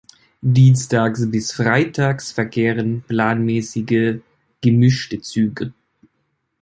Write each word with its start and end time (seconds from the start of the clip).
Dienstags 0.41 1.29
bis 1.29 1.51
freitags 1.51 2.31
verkehrten 2.31 3.03
planmäßige 3.03 4.15
gemischte 4.59 5.21
Züge. 5.21 5.73